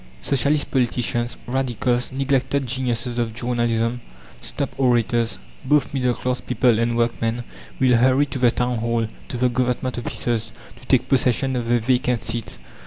[0.23, 4.01] Socialist politicians, radicals, neglected geniuses of journalism,
[4.41, 7.43] stump orators both middle class people and workmen
[7.79, 10.51] will hurry to the Town Hall, to the Government offices,
[10.81, 12.57] to take possession of the vacant seats.